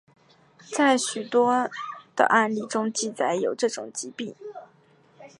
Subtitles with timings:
[0.71, 1.69] 在许多
[2.15, 4.33] 的案例中记载有这种疾病。